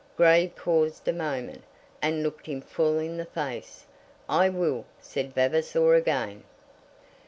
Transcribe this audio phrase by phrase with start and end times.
[0.17, 1.63] Grey paused a moment,
[2.01, 3.85] and looked him full in the face.
[4.27, 6.43] "I will," said Vavasor again.